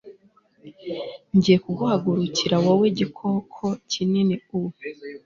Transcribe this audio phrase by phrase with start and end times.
[1.35, 4.59] ngiye kuguhagurukira wowe gikoko kinini u